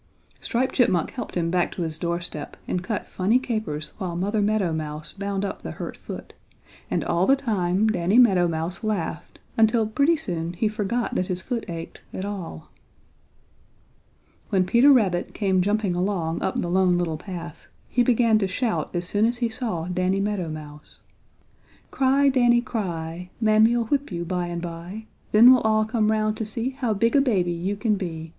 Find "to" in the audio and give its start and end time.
1.73-1.83, 18.39-18.47, 26.37-26.45